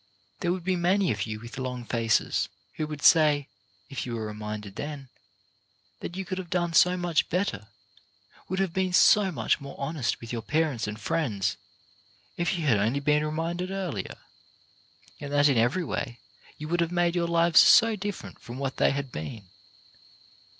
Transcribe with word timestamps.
There 0.39 0.51
would 0.51 0.63
be 0.63 0.75
many 0.75 1.11
of 1.11 1.27
you 1.27 1.39
with 1.39 1.51
HAVE 1.53 1.57
YOU 1.59 1.63
DONE 1.65 1.77
YOUR 1.81 1.85
BEST? 1.85 1.89
4 1.89 1.97
5 1.99 1.99
long 1.99 2.01
faces, 2.25 2.49
who 2.77 2.87
would 2.87 3.03
say, 3.03 3.47
if 3.87 4.03
you 4.03 4.15
were 4.15 4.25
reminded 4.25 4.75
then, 4.75 5.09
that 5.99 6.17
you 6.17 6.25
could 6.25 6.39
have 6.39 6.49
done 6.49 6.73
so 6.73 6.97
much 6.97 7.29
better, 7.29 7.67
would 8.49 8.57
have 8.57 8.73
been 8.73 8.93
so 8.93 9.31
much 9.31 9.61
more 9.61 9.75
honest 9.79 10.19
with 10.19 10.33
your 10.33 10.41
parents 10.41 10.87
and 10.87 10.99
friends, 10.99 11.55
if 12.35 12.57
you 12.57 12.65
had 12.65 12.79
only 12.79 12.99
been 12.99 13.23
reminded 13.23 13.69
earlier; 13.69 14.17
and 15.19 15.31
that 15.31 15.47
in 15.47 15.59
every 15.59 15.83
way 15.83 16.19
you 16.57 16.67
would 16.67 16.79
have 16.81 16.91
made 16.91 17.15
your 17.15 17.27
lives 17.27 17.61
so 17.61 17.95
different 17.95 18.39
from 18.41 18.57
what 18.57 18.77
they 18.77 18.89
had 18.89 19.11
been. 19.11 19.51